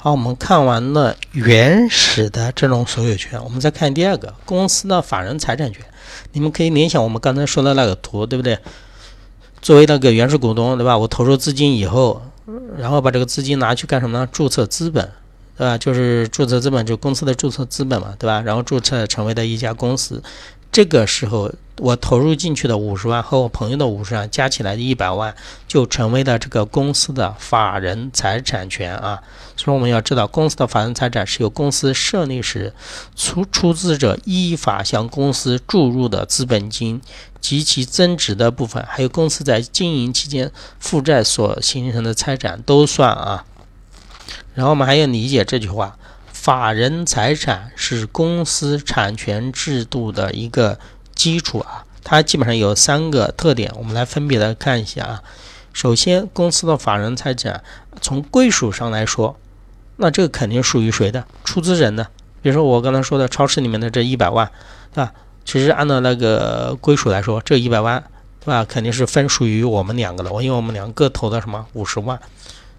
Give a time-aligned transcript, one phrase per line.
[0.00, 5.84] 好，我们看完了原始的这种所有权，我们再看第二个公司的法人财产权。
[6.30, 8.56] 你们可以联想我们刚才说的那个图，对不对？
[9.60, 10.96] 作为那个原始股东，对吧？
[10.96, 12.22] 我投入资金以后，
[12.78, 14.28] 然后把这个资金拿去干什么呢？
[14.30, 15.10] 注册资本，
[15.56, 15.76] 对吧？
[15.76, 18.40] 就是注册资本，就公司的注册资本嘛，对吧？
[18.42, 20.22] 然后注册成为的一家公司。
[20.70, 25.34] 这个时候，我投入进去的五十万和我朋友的五十万加起来的一百万，
[25.66, 29.22] 就成为了这个公司的法人财产权啊。
[29.56, 32.72] 所以我们要知道，公司的法人财产是由公司设立时
[33.16, 37.00] 出出资者依法向公司注入的资本金
[37.40, 43.44] 及其增值的部分，还有公司在经营期间负债所形成的财产都算啊。
[44.54, 45.96] 然后我们还要理解这句话。
[46.48, 50.78] 法人财产是公司产权制度的一个
[51.14, 55.22] 基础啊，它基本上有三个特点，我们来分别的看一下啊。
[55.74, 57.62] 首先，公司的法人财产
[58.00, 59.36] 从归属上来说，
[59.96, 61.26] 那这个肯定属于谁的？
[61.44, 62.08] 出资人的。
[62.40, 64.50] 比如说我刚才说的超市里面的这一百万，
[64.94, 65.12] 对吧？
[65.44, 68.02] 其实按照那个归属来说，这一百万，
[68.40, 68.64] 对吧？
[68.64, 72.18] 肯定是分属于我们两个的，我因为我们两个投的什么五十万。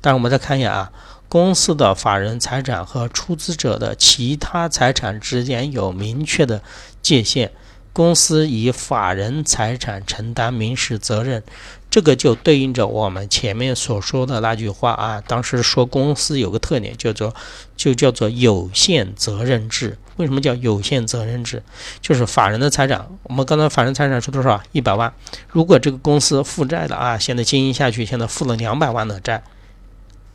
[0.00, 0.90] 但是我们再看一下啊。
[1.32, 6.60] 公司的法人财产和出资者的其他财产之间有明确的
[7.00, 7.50] 界限，
[7.94, 11.42] 公司以法人财产承担民事责任，
[11.88, 15.22] 这个就对应着我们前面所说的那句话啊。
[15.26, 17.34] 当时说公司有个特点叫做，
[17.78, 19.96] 就叫做有限责任制。
[20.18, 21.62] 为什么叫有限责任制？
[22.02, 24.62] 就是法人的财产，我们刚才法人财产是多少？
[24.72, 25.10] 一百万。
[25.48, 29.42] 如果这个公司负债的啊，现在经营下去，现在负了两百万的债。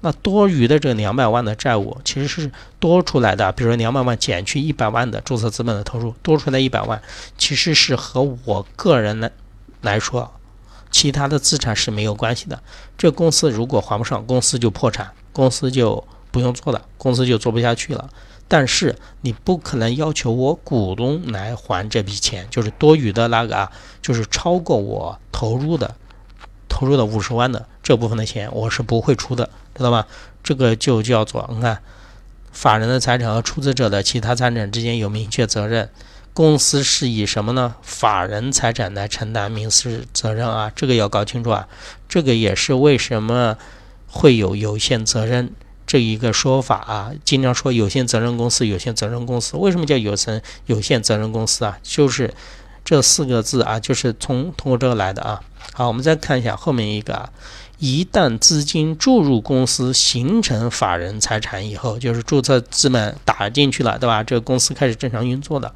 [0.00, 7.02] 那多余的这两百万的债务其实是多出来的，比如说两百万减去一百万的注册资本的投入，多出来一百万，
[7.36, 9.30] 其实是和我个人来
[9.80, 10.32] 来说，
[10.90, 12.62] 其他的资产是没有关系的。
[12.96, 18.08] 这公司如果还不上，公司就破产，公司就不用做了，公司就做不下去了。
[18.50, 25.94] 但是你不可能要求我股东来还这笔钱，就是多余的那个啊，就是超过我投入的
[26.78, 29.50] 投入的五十万的这部分的钱，我是不会出的。
[29.74, 30.06] 知道吧？
[30.44, 31.78] 这个就叫做你看，
[32.52, 35.90] 法人的财产和出资者的其他财产之间有明确责任。
[36.32, 37.74] 公司是以什么呢？
[37.82, 41.66] 法人财产来承担民事责任啊，这个要搞清楚啊。
[42.08, 43.56] 这个也是为什么
[44.06, 45.50] 会有有限责任
[45.84, 47.10] 这一个说法啊。
[47.24, 51.76] 经常说有限责任公司，有限责任公司，为什么叫有层有限责任公司啊？
[51.82, 52.32] 就是
[52.88, 55.42] 这四个字啊，就是从通过这个来的啊。
[55.74, 57.28] 好，我们再看一下后面一个啊。
[57.78, 64.22] 一旦资金注入公司形成法人财产以后，就是注册资本打进去了，对吧？
[64.22, 65.74] 这个公司开始正常运作的，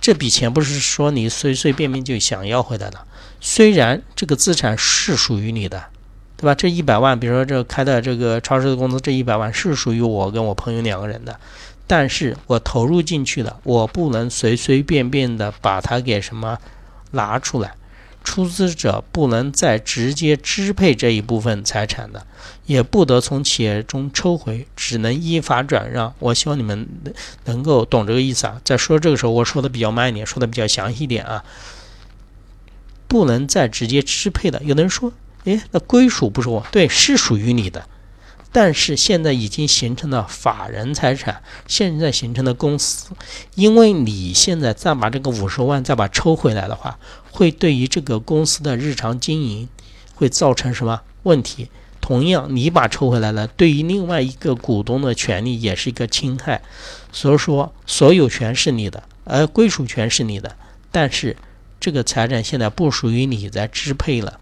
[0.00, 2.98] 这笔钱不是说你随随便便就想要回来的。
[3.38, 5.84] 虽然这个资产是属于你的，
[6.38, 6.54] 对吧？
[6.54, 11.38] 这一百万，比如说这开的这个超市的公司，这一百万是属于我跟我朋友两个人的，
[11.92, 16.56] 但是我投入进去了，我不能随随便便的把它给什么
[17.10, 17.74] 拿出来。
[18.24, 22.26] 出资者不能再直接支配这一部分财产的，
[22.64, 26.14] 也不得从企业中抽回，只能依法转让。
[26.18, 26.88] 我希望你们
[27.44, 28.58] 能够懂这个意思啊。
[28.64, 31.44] 在说这个时候，我说的比较慢一点，说的比较详细一点啊。
[33.06, 35.12] 不能再直接支配的，有的人说，
[35.44, 37.86] 哎，那归属不是我，对，是属于你的。
[38.52, 43.10] 但是现在已经形成了法人财产，现在形成的公司，
[43.54, 46.98] 因为你现在再把这个五十万再把抽回来的话，
[47.30, 49.68] 会对于这个公司的日常经营
[50.14, 51.70] 会造成什么问题？
[52.02, 56.60] 同样，你把抽回来了，对于另外一个股东的权利也是一个侵害。
[57.12, 60.56] 所以说，所有权是你的，而归属权是你的，
[60.90, 61.36] 但是
[61.80, 64.40] 这个财产现在不属于你在支配了，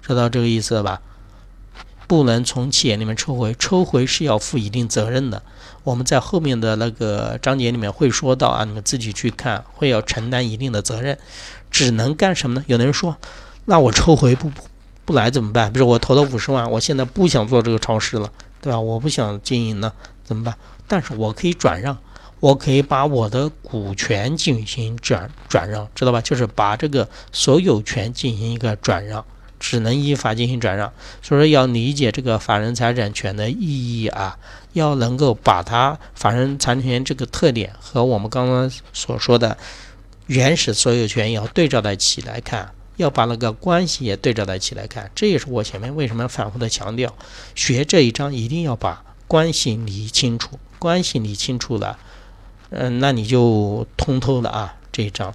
[0.00, 1.02] 知道这个意思了吧？
[2.12, 5.42] 不能从企业里面抽回，抽回是要负一定责任的。
[5.82, 11.16] 我们在后面的那个章节里面会说到啊，你们自己去看，会要承担一定的责任。
[11.70, 12.64] 只能干什么呢？
[12.68, 13.16] 有的人说，
[13.64, 14.52] 那我抽回不
[15.06, 15.72] 不来怎么办？
[15.72, 18.30] 比如我投了五十万，我现在不想做这个超市了，
[18.60, 18.78] 对吧？
[18.78, 20.54] 我不想经营了，怎么办？
[20.86, 21.96] 但是我可以转让，
[22.40, 26.20] 我可以把我的股权进行转转让，知道吧？
[26.20, 29.24] 就是把这个所有权进行一个转让。
[29.62, 30.92] 只能依法进行转让，
[31.22, 34.36] 所以说要理解这个法人财产权的意义啊，
[34.72, 39.56] 要能够把它法人财产权这个特点和我们刚刚所说的
[40.26, 45.08] 原始所有权要对照在一起来看，要把那个关系也对照在一起来看。
[45.14, 47.14] 这也是我前面为什么反复的强调，
[47.54, 51.96] 学这一章一定要把关系理清楚，关系理清楚了，
[52.70, 55.32] 嗯，那你就通透了啊这一章。